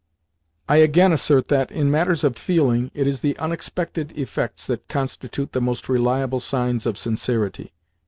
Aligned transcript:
I 0.67 0.77
again 0.77 1.13
assert 1.13 1.49
that, 1.49 1.69
in 1.69 1.91
matters 1.91 2.23
of 2.23 2.35
feeling, 2.35 2.89
it 2.95 3.05
is 3.05 3.19
the 3.19 3.37
unexpected 3.37 4.11
effects 4.17 4.65
that 4.65 4.87
constitute 4.87 5.51
the 5.51 5.61
most 5.61 5.87
reliable 5.87 6.39
signs 6.39 6.87
of 6.87 6.97
sincerity. 6.97 7.71